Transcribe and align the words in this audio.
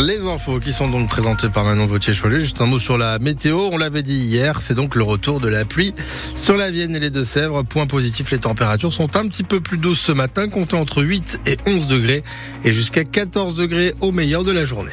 Les 0.00 0.26
infos 0.26 0.60
qui 0.60 0.74
sont 0.74 0.88
donc 0.88 1.08
présentées 1.08 1.48
par 1.48 1.64
Manon 1.64 1.86
Vautier-Cholet. 1.86 2.38
Juste 2.38 2.60
un 2.60 2.66
mot 2.66 2.78
sur 2.78 2.98
la 2.98 3.18
météo. 3.18 3.70
On 3.72 3.78
l'avait 3.78 4.02
dit 4.02 4.18
hier, 4.18 4.60
c'est 4.60 4.74
donc 4.74 4.94
le 4.94 5.02
retour 5.02 5.40
de 5.40 5.48
la 5.48 5.64
pluie 5.64 5.94
sur 6.36 6.58
la 6.58 6.70
Vienne 6.70 6.94
et 6.94 7.00
les 7.00 7.08
Deux-Sèvres. 7.08 7.62
Point 7.62 7.86
positif, 7.86 8.30
les 8.30 8.38
températures 8.38 8.92
sont 8.92 9.16
un 9.16 9.26
petit 9.26 9.42
peu 9.42 9.60
plus 9.60 9.78
douces 9.78 10.00
ce 10.00 10.12
matin, 10.12 10.48
comptées 10.48 10.76
entre 10.76 11.02
8 11.02 11.40
et 11.46 11.56
11 11.64 11.86
degrés 11.88 12.22
et 12.62 12.72
jusqu'à 12.72 13.04
14 13.04 13.56
degrés 13.56 13.94
au 14.02 14.12
meilleur 14.12 14.44
de 14.44 14.52
la 14.52 14.66
journée. 14.66 14.92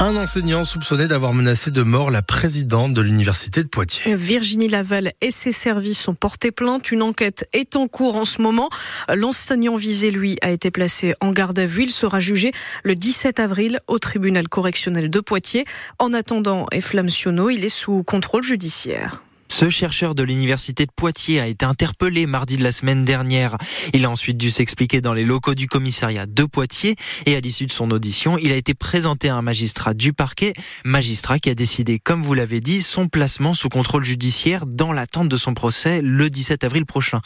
Un 0.00 0.16
enseignant 0.16 0.64
soupçonné 0.64 1.08
d'avoir 1.08 1.34
menacé 1.34 1.72
de 1.72 1.82
mort 1.82 2.12
la 2.12 2.22
présidente 2.22 2.94
de 2.94 3.00
l'université 3.00 3.64
de 3.64 3.68
Poitiers. 3.68 4.14
Virginie 4.14 4.68
Laval 4.68 5.12
et 5.20 5.32
ses 5.32 5.50
services 5.50 6.06
ont 6.06 6.14
porté 6.14 6.52
plainte. 6.52 6.92
Une 6.92 7.02
enquête 7.02 7.48
est 7.52 7.74
en 7.74 7.88
cours 7.88 8.14
en 8.14 8.24
ce 8.24 8.40
moment. 8.40 8.70
L'enseignant 9.12 9.74
visé, 9.74 10.12
lui, 10.12 10.38
a 10.40 10.50
été 10.50 10.70
placé 10.70 11.14
en 11.20 11.32
garde 11.32 11.58
à 11.58 11.66
vue. 11.66 11.82
Il 11.82 11.90
sera 11.90 12.20
jugé 12.20 12.52
le 12.84 12.94
17 12.94 13.40
avril 13.40 13.80
au 13.88 13.98
tribunal 13.98 14.48
correctionnel 14.48 15.10
de 15.10 15.20
Poitiers. 15.20 15.64
En 15.98 16.14
attendant, 16.14 16.66
Eflam 16.70 17.08
Siono, 17.08 17.50
il 17.50 17.64
est 17.64 17.68
sous 17.68 18.04
contrôle 18.04 18.44
judiciaire. 18.44 19.20
Ce 19.50 19.70
chercheur 19.70 20.14
de 20.14 20.22
l'université 20.22 20.84
de 20.84 20.92
Poitiers 20.94 21.40
a 21.40 21.46
été 21.46 21.64
interpellé 21.64 22.26
mardi 22.26 22.56
de 22.56 22.62
la 22.62 22.70
semaine 22.70 23.04
dernière. 23.04 23.56
Il 23.94 24.04
a 24.04 24.10
ensuite 24.10 24.36
dû 24.36 24.50
s'expliquer 24.50 25.00
dans 25.00 25.14
les 25.14 25.24
locaux 25.24 25.54
du 25.54 25.66
commissariat 25.66 26.26
de 26.26 26.44
Poitiers 26.44 26.96
et 27.24 27.34
à 27.34 27.40
l'issue 27.40 27.66
de 27.66 27.72
son 27.72 27.90
audition, 27.90 28.36
il 28.38 28.52
a 28.52 28.56
été 28.56 28.74
présenté 28.74 29.28
à 29.30 29.36
un 29.36 29.42
magistrat 29.42 29.94
du 29.94 30.12
parquet, 30.12 30.52
magistrat 30.84 31.38
qui 31.38 31.48
a 31.48 31.54
décidé, 31.54 31.98
comme 31.98 32.22
vous 32.22 32.34
l'avez 32.34 32.60
dit, 32.60 32.82
son 32.82 33.08
placement 33.08 33.54
sous 33.54 33.68
contrôle 33.68 34.04
judiciaire 34.04 34.66
dans 34.66 34.92
l'attente 34.92 35.28
de 35.28 35.36
son 35.36 35.54
procès 35.54 36.02
le 36.02 36.28
17 36.28 36.64
avril 36.64 36.84
prochain. 36.84 37.20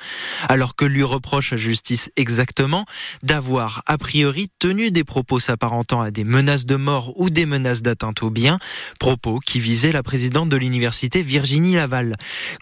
Alors 0.48 0.77
que 0.77 0.84
lui 0.84 1.03
reproche 1.03 1.53
à 1.53 1.56
justice 1.56 2.11
exactement 2.17 2.87
d'avoir 3.23 3.83
a 3.87 3.98
priori 3.98 4.48
tenu 4.59 4.91
des 4.91 5.05
propos 5.05 5.41
s'apparentant 5.41 6.00
à 6.00 6.11
des 6.11 6.25
menaces 6.25 6.67
de 6.67 6.77
mort 6.77 7.12
ou 7.19 7.31
des 7.31 7.47
menaces 7.47 7.83
d'atteinte 7.83 8.23
au 8.23 8.31
bien, 8.31 8.59
propos 9.00 9.41
qui 9.41 9.59
visaient 9.61 9.93
la 9.93 10.03
présidente 10.03 10.48
de 10.48 10.56
l'université 10.56 11.23
Virginie 11.23 11.75
Laval. 11.75 12.12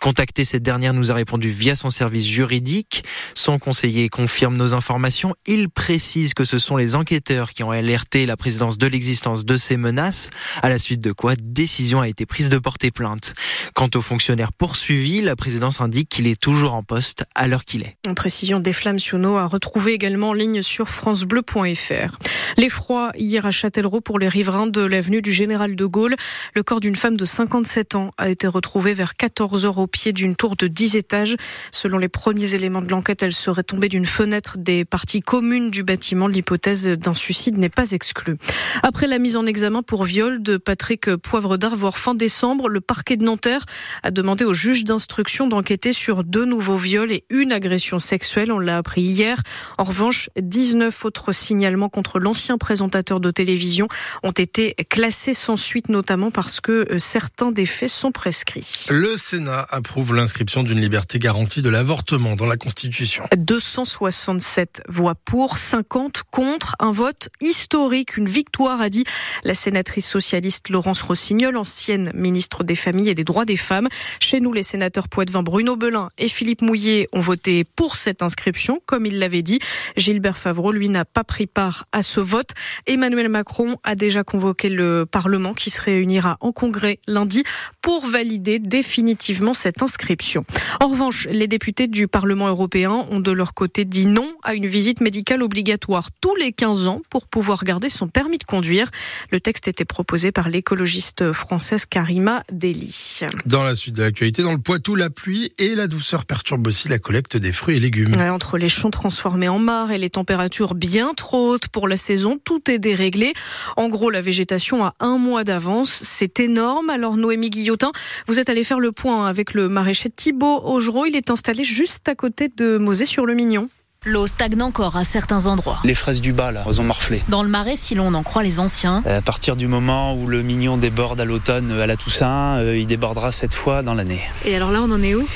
Contacté, 0.01 0.45
cette 0.45 0.63
dernière 0.63 0.95
nous 0.95 1.11
a 1.11 1.15
répondu 1.15 1.51
via 1.51 1.75
son 1.75 1.91
service 1.91 2.27
juridique. 2.27 3.05
Son 3.35 3.59
conseiller 3.59 4.09
confirme 4.09 4.57
nos 4.57 4.75
informations. 4.75 5.35
Il 5.47 5.69
précise 5.69 6.35
que 6.35 6.45
ce 6.45 6.59
sont 6.59 6.77
les 6.77 6.95
enquêteurs 6.95 7.51
qui 7.51 7.63
ont 7.63 7.71
alerté 7.71 8.27
la 8.27 8.37
présidence 8.37 8.79
de 8.79 8.87
l'existence 8.87 9.45
de 9.45 9.57
ces 9.57 9.77
menaces, 9.77 10.31
à 10.63 10.69
la 10.69 10.79
suite 10.79 11.01
de 11.01 11.13
quoi 11.13 11.35
décision 11.37 12.01
a 12.01 12.09
été 12.09 12.27
prise 12.27 12.49
de 12.49 12.59
porter 12.59 12.91
plainte. 12.91 13.35
Quant 13.75 13.89
aux 13.95 14.03
fonctionnaires 14.03 14.53
poursuivis, 14.53 15.23
la 15.23 15.37
présidence 15.37 15.81
indique 15.81 16.09
qu'il 16.09 16.27
est 16.27 16.41
toujours 16.41 16.75
en 16.75 16.83
poste 16.83 17.25
à 17.35 17.49
l'heure 17.49 17.65
qu'il 17.65 17.83
est. 17.83 17.97
Une 18.07 18.15
précision 18.15 18.61
des 18.61 18.73
Flammes 18.73 18.99
Siono 18.99 19.37
a 19.37 19.47
retrouvé 19.47 19.93
également 19.93 20.31
en 20.31 20.35
ligne 20.35 20.63
sur 20.63 20.89
francebleu.fr. 20.89 22.19
L'effroi 22.57 23.13
hier 23.17 23.47
à 23.47 23.51
Châtellerault 23.51 24.01
pour 24.01 24.19
les 24.19 24.29
riverains 24.29 24.67
de 24.67 24.83
l'avenue 24.83 25.23
du 25.23 25.33
Général 25.33 25.77
de 25.77 25.87
Gaulle. 25.87 26.17
Le 26.55 26.63
corps 26.63 26.81
d'une 26.81 26.97
femme 26.97 27.17
de 27.17 27.25
57 27.25 27.95
ans 27.95 28.11
a 28.19 28.29
été 28.29 28.47
retrouvé 28.47 28.95
vers 28.95 29.17
14 29.17 29.40
heures 29.41 29.79
au 29.79 29.87
pied 29.87 30.13
d'une 30.13 30.37
tour 30.37 30.57
de 30.57 30.67
10 30.67 30.97
étages. 30.97 31.37
Selon 31.71 31.99
les 31.99 32.09
premiers 32.09 32.55
éléments 32.55 32.83
de 32.83 32.91
l'enquête, 32.91 33.23
elle 33.23 33.33
serait 33.33 33.63
tombée 33.63 33.89
d'une 33.89 34.07
fenêtre 34.07 34.59
des 34.59 34.85
parties 34.85 35.21
communes 35.21 35.71
du 35.71 35.83
bâtiment. 35.83 36.29
L'hypothèse 36.29 36.89
d'un 36.89 37.15
suicide 37.15 37.59
n'est 37.59 37.69
pas 37.69 37.93
exclue. 37.93 38.37
Après 38.83 39.07
la 39.07 39.19
mise 39.19 39.37
en 39.37 39.47
examen 39.47 39.83
pour 39.83 40.05
viol 40.05 40.43
de 40.43 40.57
Patrick 40.57 41.15
Poivre 41.17 41.57
d'Arvor 41.57 41.99
fin 41.99 42.15
décembre, 42.15 42.69
le 42.69 42.81
parquet 42.81 43.17
de 43.17 43.25
Nanterre 43.25 43.65
a 44.03 44.11
demandé 44.11 44.45
au 44.45 44.53
juge 44.53 44.85
d'instruction 44.85 45.47
d'enquêter 45.47 45.93
sur 45.93 46.25
deux 46.25 46.45
nouveaux 46.45 46.77
viols 46.77 47.13
et 47.13 47.25
une 47.31 47.53
agression 47.53 47.99
sexuelle. 47.99 48.53
On 48.53 48.59
l'a 48.59 48.77
appris 48.77 49.03
hier. 49.03 49.43
En 49.79 49.85
revanche, 49.85 50.31
19 50.41 51.05
autres 51.05 51.33
signalements 51.33 51.89
contre 51.89 52.19
l'ancien 52.19 52.59
présentateur 52.59 53.21
de 53.21 53.31
télévision 53.31 53.89
ont 54.23 54.31
été 54.31 54.75
classés 54.89 55.35
sans 55.35 55.57
suite, 55.57 55.89
notamment 55.89 56.31
parce 56.31 56.61
que 56.61 56.87
euh, 56.91 56.99
certains 56.99 57.53
des 57.53 57.67
faits 57.67 57.89
sont 57.89 58.13
prescrits. 58.13 58.87
Sénat 59.31 59.65
approuve 59.71 60.13
l'inscription 60.17 60.65
d'une 60.65 60.81
liberté 60.81 61.21
garantie 61.21 61.63
de 61.63 61.69
l'avortement 61.69 62.35
dans 62.35 62.47
la 62.47 62.57
Constitution. 62.57 63.23
267 63.37 64.83
voix 64.89 65.15
pour, 65.15 65.57
50 65.57 66.25
contre, 66.33 66.75
un 66.81 66.91
vote 66.91 67.29
historique, 67.41 68.17
une 68.17 68.29
victoire, 68.29 68.81
a 68.81 68.89
dit 68.89 69.05
la 69.45 69.55
sénatrice 69.55 70.09
socialiste 70.09 70.69
Laurence 70.69 71.03
Rossignol, 71.03 71.57
ancienne 71.57 72.11
ministre 72.13 72.65
des 72.65 72.75
Familles 72.75 73.11
et 73.11 73.15
des 73.15 73.23
Droits 73.23 73.45
des 73.45 73.57
Femmes. 73.57 73.87
Chez 74.19 74.41
nous, 74.41 74.53
les 74.53 74.65
sénateurs 74.65 75.09
Poitvin, 75.09 75.45
Bruno 75.45 75.77
Belin 75.77 76.09
et 76.19 76.27
Philippe 76.27 76.63
Mouillet 76.63 77.07
ont 77.13 77.21
voté 77.21 77.63
pour 77.63 77.95
cette 77.95 78.23
inscription, 78.23 78.81
comme 78.85 79.07
il 79.07 79.21
l'avait 79.21 79.43
dit. 79.43 79.61
Gilbert 79.97 80.39
Favreau, 80.39 80.73
lui, 80.73 80.89
n'a 80.89 81.05
pas 81.05 81.23
pris 81.23 81.47
part 81.47 81.85
à 81.93 82.03
ce 82.03 82.19
vote. 82.19 82.51
Emmanuel 82.89 83.29
Macron 83.29 83.77
a 83.85 83.95
déjà 83.95 84.25
convoqué 84.25 84.69
le 84.69 85.07
Parlement 85.07 85.55
qui 85.55 85.71
se 85.71 85.81
réunira 85.81 86.37
en 86.41 86.51
congrès 86.51 86.99
lundi 87.07 87.45
pour 87.81 88.05
valider 88.05 88.59
définitivement 88.59 89.20
cette 89.55 89.83
inscription. 89.83 90.45
En 90.81 90.89
revanche, 90.89 91.29
les 91.31 91.47
députés 91.47 91.89
du 91.89 92.09
Parlement 92.09 92.49
européen 92.49 93.05
ont 93.11 93.21
de 93.21 93.31
leur 93.31 93.53
côté 93.55 93.85
dit 93.85 94.07
non 94.07 94.29
à 94.43 94.55
une 94.55 94.67
visite 94.67 95.01
médicale 95.01 95.43
obligatoire 95.43 96.09
tous 96.21 96.35
les 96.37 96.53
15 96.53 96.87
ans 96.87 97.03
pour 97.11 97.27
pouvoir 97.27 97.65
garder 97.65 97.89
son 97.89 98.09
permis 98.09 98.39
de 98.39 98.45
conduire. 98.45 98.89
Le 99.31 99.39
texte 99.41 99.69
était 99.69 99.85
proposé 99.85 100.33
par 100.33 100.49
l'écologiste 100.49 101.33
française 101.33 101.85
Karima 101.85 102.43
Deli. 102.51 103.21
Dans 103.45 103.63
la 103.63 103.75
suite 103.75 103.95
de 103.95 104.03
l'actualité, 104.03 104.43
dans 104.43 104.53
le 104.53 104.59
Poitou, 104.59 104.95
la 104.95 105.11
pluie 105.11 105.53
et 105.59 105.75
la 105.75 105.87
douceur 105.87 106.25
perturbent 106.25 106.67
aussi 106.67 106.89
la 106.89 106.99
collecte 106.99 107.37
des 107.37 107.53
fruits 107.53 107.77
et 107.77 107.81
légumes. 107.81 108.13
entre 108.17 108.59
les 108.59 108.69
champs 108.69 108.91
transformés 108.91 109.49
en 109.49 109.59
mares 109.59 109.93
et 109.93 109.99
les 109.99 110.11
températures 110.11 110.75
bien 110.75 111.13
trop 111.15 111.51
hautes 111.51 111.69
pour 111.69 111.89
la 111.89 111.97
saison, 111.97 112.39
tout 112.43 112.71
est 112.71 112.79
déréglé. 112.79 113.35
En 113.77 113.89
gros, 113.89 114.11
la 114.11 114.21
végétation 114.21 114.85
a 114.85 114.95
un 115.01 115.19
mois 115.19 115.45
d'avance. 115.45 115.91
C'est 115.91 116.41
énorme. 116.41 116.91
Alors, 116.91 117.17
Noémie 117.17 117.51
Guillotin, 117.51 117.93
vous 118.27 118.39
êtes 118.39 118.49
allé 118.49 118.65
faire 118.65 118.81
le 118.81 118.93
point 119.01 119.27
avec 119.27 119.55
le 119.55 119.71
maraîcher 119.71 120.11
Thibault 120.11 120.61
Augereau. 120.63 121.07
Il 121.07 121.17
est 121.17 121.31
installé 121.31 121.65
juste 121.65 122.07
à 122.09 122.15
côté 122.15 122.51
de 122.55 122.77
Mosée-sur-le-Mignon. 122.77 123.71
L'eau 124.05 124.27
stagne 124.27 124.61
encore 124.61 124.97
à 124.97 125.05
certains 125.05 125.47
endroits. 125.47 125.79
Les 125.85 125.95
fraises 125.95 126.21
du 126.21 126.35
bas, 126.35 126.53
là, 126.53 126.65
elles 126.67 126.81
ont 126.83 126.85
morflé. 126.85 127.23
Dans 127.29 127.43
le 127.43 127.49
marais, 127.49 127.77
si 127.77 127.95
l'on 127.95 128.13
en 128.13 128.23
croit 128.23 128.43
les 128.43 128.61
anciens. 128.61 129.03
À 129.07 129.23
partir 129.23 129.57
du 129.57 129.69
moment 129.69 130.15
où 130.15 130.27
le 130.27 130.43
mignon 130.43 130.77
déborde 130.77 131.19
à 131.19 131.25
l'automne, 131.25 131.71
à 131.81 131.87
la 131.87 131.97
Toussaint, 131.97 132.59
euh, 132.59 132.77
il 132.77 132.87
débordera 132.87 133.33
cette 133.33 133.55
fois 133.55 133.83
dans 133.83 133.95
l'année. 133.95 134.21
Et 134.45 134.55
alors 134.55 134.71
là, 134.71 134.81
on 134.83 134.91
en 134.91 135.03
est 135.03 135.15
où? 135.15 135.27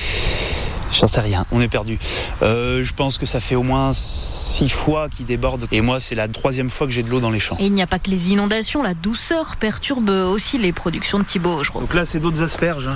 J'en 0.93 1.07
sais 1.07 1.21
rien, 1.21 1.47
on 1.51 1.61
est 1.61 1.69
perdu. 1.69 1.99
Euh, 2.43 2.83
je 2.85 2.93
pense 2.93 3.17
que 3.19 3.27
ça 3.27 3.41
fait 3.41 3.55
au 3.55 3.63
moins 3.63 3.93
six 3.95 4.69
fois 4.69 5.09
qu'il 5.09 5.25
déborde. 5.25 5.67
Et 5.73 5.81
moi, 5.81 6.01
c'est 6.01 6.15
la 6.15 6.29
troisième 6.29 6.71
fois 6.71 6.87
que 6.87 6.93
j'ai 6.93 7.03
de 7.03 7.09
l'eau 7.09 7.21
dans 7.21 7.31
les 7.31 7.41
champs. 7.41 7.57
Et 7.59 7.67
il 7.67 7.73
n'y 7.73 7.83
a 7.83 7.87
pas 7.87 7.99
que 7.99 8.11
les 8.11 8.31
inondations, 8.31 8.83
la 8.83 8.95
douceur 8.95 9.57
perturbe 9.57 10.11
aussi 10.11 10.59
les 10.59 10.73
productions 10.73 11.19
de 11.19 11.25
Thibaut. 11.25 11.65
Je 11.65 11.73
Donc 11.73 11.95
là, 11.95 12.05
c'est 12.05 12.21
d'autres 12.21 12.43
asperges. 12.43 12.91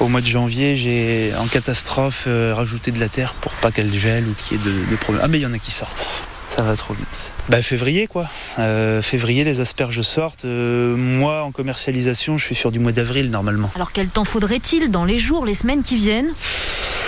Au 0.00 0.06
mois 0.06 0.20
de 0.20 0.26
janvier, 0.26 0.76
j'ai 0.76 1.32
en 1.36 1.46
catastrophe 1.46 2.24
euh, 2.28 2.54
rajouté 2.54 2.92
de 2.92 3.00
la 3.00 3.08
terre 3.08 3.34
pour 3.34 3.52
pas 3.54 3.72
qu'elle 3.72 3.92
gèle 3.92 4.24
ou 4.28 4.34
qu'il 4.34 4.56
y 4.56 4.60
ait 4.60 4.64
de, 4.64 4.90
de 4.90 4.96
problèmes. 4.96 5.22
Ah, 5.24 5.28
mais 5.28 5.38
il 5.38 5.42
y 5.42 5.46
en 5.46 5.52
a 5.52 5.58
qui 5.58 5.72
sortent. 5.72 6.06
Ça 6.54 6.62
va 6.62 6.76
trop 6.76 6.94
vite. 6.94 7.06
Bah, 7.48 7.62
février, 7.62 8.06
quoi. 8.06 8.28
Euh, 8.58 9.02
février, 9.02 9.42
les 9.42 9.58
asperges 9.60 10.02
sortent. 10.02 10.44
Euh, 10.44 10.94
moi, 10.96 11.42
en 11.42 11.50
commercialisation, 11.50 12.38
je 12.38 12.44
suis 12.44 12.54
sur 12.54 12.70
du 12.70 12.78
mois 12.78 12.92
d'avril, 12.92 13.30
normalement. 13.30 13.70
Alors 13.74 13.90
quel 13.90 14.08
temps 14.08 14.24
faudrait-il 14.24 14.90
dans 14.90 15.04
les 15.04 15.18
jours, 15.18 15.44
les 15.44 15.54
semaines 15.54 15.82
qui 15.82 15.96
viennent? 15.96 16.32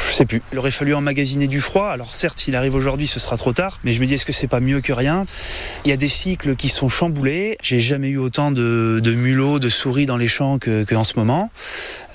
Je 0.09 0.15
sais 0.15 0.27
plus. 0.27 0.43
Il 0.53 0.59
aurait 0.59 0.73
fallu 0.73 0.93
emmagasiner 0.93 1.47
du 1.47 1.61
froid. 1.61 1.89
Alors 1.89 2.17
certes, 2.17 2.41
s'il 2.41 2.57
arrive 2.57 2.75
aujourd'hui, 2.75 3.07
ce 3.07 3.21
sera 3.21 3.37
trop 3.37 3.53
tard. 3.53 3.79
Mais 3.85 3.93
je 3.93 4.01
me 4.01 4.07
dis, 4.07 4.15
est-ce 4.15 4.25
que 4.25 4.33
c'est 4.33 4.49
pas 4.49 4.61
mieux 4.61 4.81
que 4.81 4.93
rien? 4.93 5.27
Il 5.85 5.91
y 5.91 5.93
a 5.93 5.97
des 5.97 6.09
cycles 6.09 6.57
qui 6.57 6.69
sont 6.69 6.89
chamboulés. 6.89 7.57
J'ai 7.63 7.79
jamais 7.79 8.09
eu 8.09 8.19
autant 8.19 8.51
de, 8.51 9.01
de 9.03 9.13
mulots, 9.13 9.61
de 9.61 9.69
souris 9.69 10.07
dans 10.07 10.17
les 10.17 10.29
champs 10.29 10.59
que, 10.59 10.83
que 10.83 10.95
en 10.97 11.05
ce 11.05 11.15
moment. 11.17 11.51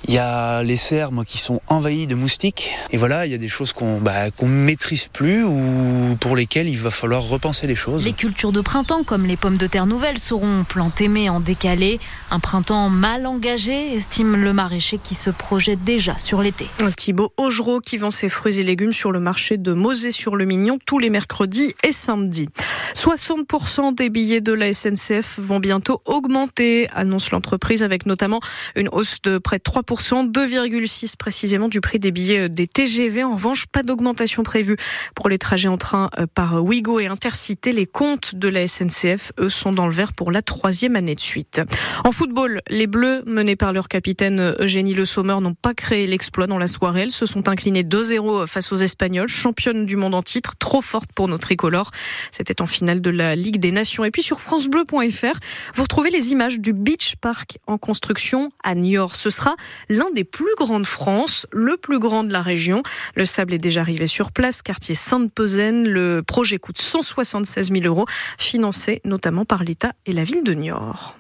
Il 0.08 0.14
y 0.14 0.20
a 0.20 0.62
les 0.62 0.76
cerfs 0.76 1.12
moi, 1.12 1.26
qui 1.26 1.40
sont 1.40 1.62
envahis 1.68 2.06
de 2.06 2.14
moustiques. 2.14 2.76
Et 2.92 2.98
voilà, 2.98 3.26
il 3.26 3.32
y 3.32 3.36
a 3.36 3.40
des 3.40 3.48
choses 3.48 3.74
qu'on 3.74 4.00
bah, 4.00 4.30
qu'on 4.30 4.48
maîtrise 4.48 5.08
plus 5.08 5.44
ou 5.44 6.16
pour 6.20 6.36
lesquelles 6.36 6.70
il 6.70 6.78
va 6.78 6.92
falloir 6.92 7.24
repenser 7.24 7.66
les 7.66 7.76
choses. 7.76 8.06
Les 8.06 8.14
cultures 8.14 8.52
de 8.52 8.62
printemps, 8.62 9.04
comme 9.04 9.26
les 9.26 9.36
pommes 9.36 9.58
de 9.58 9.66
terre 9.66 9.88
nouvelles, 9.88 10.20
seront 10.20 10.64
plantées 10.64 11.08
mais 11.08 11.28
en 11.30 11.40
décalé. 11.40 12.00
Un 12.30 12.40
printemps 12.40 12.90
mal 12.90 13.26
engagé, 13.26 13.96
estime 13.96 14.36
le 14.36 14.54
maraîcher 14.54 15.00
qui 15.00 15.16
se 15.16 15.32
projette 15.32 15.84
déjà 15.84 16.18
sur 16.20 16.42
l'été. 16.42 16.68
Thibaut 16.96 17.34
Augereau 17.38 17.80
qui 17.80 17.98
vend 17.98 18.12
ses 18.12 18.30
fruits 18.30 18.60
et 18.60 18.64
légumes 18.64 18.94
sur 18.94 19.12
le 19.12 19.20
marché 19.20 19.58
de 19.58 19.74
Mosée-sur-le-Mignon 19.74 20.78
tous 20.86 21.00
les 21.00 21.10
mercredis 21.10 21.74
et 21.84 21.92
samedis. 21.92 22.50
60% 22.94 23.96
des 23.96 24.10
billets 24.10 24.42
de 24.42 24.54
la 24.54 24.72
SNCF 24.72 25.40
vont 25.40 25.60
bientôt 25.60 26.02
augmenter, 26.06 26.90
annonce 26.94 27.32
l'entreprise, 27.32 27.84
avec 27.84 28.06
notamment 28.06 28.40
une 28.76 28.90
hausse 28.90 29.22
de 29.24 29.40
près 29.40 29.58
de 29.58 29.64
3% 29.64 29.95
2,6 29.96 31.16
précisément 31.18 31.68
du 31.68 31.82
prix 31.82 32.00
des 32.00 32.12
billets 32.12 32.50
des 32.50 32.68
TGV. 32.68 33.24
En 33.24 33.34
revanche, 33.34 33.66
pas 33.68 33.84
d'augmentation 33.84 34.44
prévue 34.44 34.78
pour 35.16 35.30
les 35.30 35.38
trajets 35.38 35.68
en 35.68 35.78
train 35.78 36.10
euh, 36.20 36.26
par 36.34 36.64
Ouigo 36.64 37.00
et 37.00 37.08
Intercité. 37.08 37.72
Les 37.72 37.86
comptes 37.86 38.36
de 38.36 38.48
la 38.48 38.68
SNCF, 38.68 39.32
eux, 39.40 39.50
sont 39.50 39.72
dans 39.72 39.88
le 39.88 39.94
vert 39.94 40.14
pour 40.14 40.32
la 40.32 40.42
troisième 40.42 40.96
année 40.96 41.16
de 41.16 41.20
suite. 41.20 41.62
En 42.04 42.12
football, 42.12 42.62
les 42.68 42.88
Bleus, 42.88 43.24
menés 43.26 43.56
par 43.56 43.74
leur 43.74 43.88
capitaine 43.88 44.56
Eugénie 44.60 44.94
Le 44.94 45.06
Sommer, 45.06 45.38
n'ont 45.42 45.54
pas 45.54 45.74
créé 45.74 46.08
l'exploit 46.08 46.48
dans 46.48 46.58
la 46.58 46.68
soirée. 46.68 47.02
Elles 47.02 47.12
se 47.12 47.26
sont 47.26 47.48
inclinées 47.50 47.84
2-0 47.84 48.48
face 48.48 48.72
aux 48.72 48.78
Espagnols, 48.78 49.28
championnes 49.28 49.86
du 49.86 49.96
monde 49.96 50.16
en 50.16 50.22
titre, 50.22 50.56
trop 50.58 50.82
forte 50.82 51.12
pour 51.14 51.28
nos 51.28 51.38
tricolores. 51.38 51.92
C'était 52.32 52.62
en 52.62 52.66
finale 52.66 53.02
de 53.02 53.10
la 53.10 53.36
Ligue 53.36 53.60
des 53.60 53.72
Nations. 53.72 54.06
Et 54.06 54.12
puis 54.12 54.22
sur 54.22 54.42
francebleu.fr, 54.42 55.40
vous 55.76 55.84
retrouvez 55.84 56.10
les 56.10 56.32
images 56.32 56.60
du 56.60 56.74
Beach 56.74 57.16
Park 57.22 57.58
en 57.68 57.78
construction 57.78 58.50
à 58.64 58.76
Niort. 58.76 59.16
Ce 59.16 59.30
sera 59.30 59.56
l'un 59.90 60.10
des 60.12 60.24
plus 60.24 60.54
grands 60.58 60.80
de 60.80 60.88
France, 60.88 61.46
le 61.52 61.78
plus 61.78 62.00
grand 62.00 62.24
de 62.24 62.34
la 62.34 62.42
région. 62.42 62.84
Le 63.16 63.26
sable 63.26 63.54
est 63.54 63.60
déjà 63.60 63.82
arrivé 63.82 64.08
sur 64.08 64.32
place, 64.32 64.62
quartier 64.62 64.96
Sainte-Pezaine. 64.96 65.88
Le 65.88 66.24
projet 66.24 66.58
coûte 66.58 66.80
176 66.80 67.72
000 67.72 67.86
euros, 67.86 68.06
financé 68.38 69.02
notamment 69.06 69.46
par 69.46 69.64
l'État 69.64 69.94
et 70.06 70.12
la 70.12 70.24
ville 70.24 70.44
de 70.44 70.54
Niort. 70.54 71.16